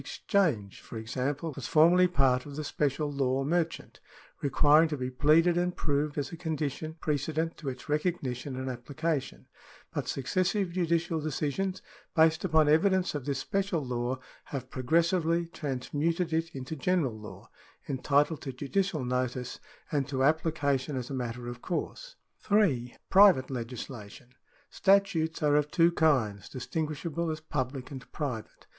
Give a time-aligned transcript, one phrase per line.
[0.01, 3.99] 30 CIVIL LAW [§11 exchange, for example, was formerly part of the special law merchant,
[4.41, 9.45] requking to be pleaded and proved as a condition precedent to its recognition and application;
[9.93, 11.83] but successive judicial decisions,
[12.15, 17.47] based upon evidence of this special law, have progressively transmuted it into general law,
[17.87, 19.59] entitled to judicial notice
[19.91, 22.15] and to application as a matter of course.
[22.39, 22.95] 3.
[23.11, 24.33] Private legislation.—
[24.71, 28.65] Statutes are of two kinds, distin guishable as public and private.